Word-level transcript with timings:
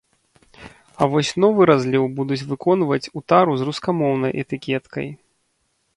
А 1.01 1.07
вось 1.11 1.31
новы 1.43 1.67
разліў 1.71 2.03
будуць 2.19 2.41
выконваць 2.53 3.11
у 3.19 3.23
тару 3.35 3.53
з 3.61 3.69
рускамоўнай 3.69 4.31
этыкеткай. 4.45 5.07